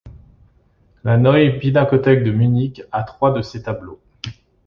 La 1.03 1.15
Neue 1.19 1.59
Pinakothek 1.59 2.23
de 2.23 2.31
Munich 2.31 2.81
a 2.91 3.03
trois 3.03 3.33
de 3.33 3.43
ses 3.43 3.61
tableaux. 3.61 4.01